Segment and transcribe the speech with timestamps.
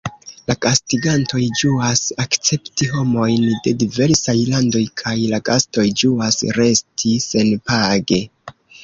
[0.49, 8.19] La gastigantoj ĝuas akcepti homojn de diversaj landoj, kaj la gastoj ĝuas resti senpage.